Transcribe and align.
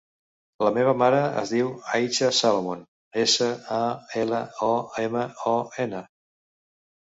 La 0.67 0.69
meva 0.75 0.93
mare 1.01 1.17
es 1.41 1.51
diu 1.55 1.67
Aicha 1.97 2.29
Salomon: 2.37 2.81
essa, 3.25 3.51
a, 3.77 3.83
ela, 4.23 4.41
o, 4.71 4.71
ema, 5.05 5.27
o, 5.55 5.55
ena. 5.87 6.03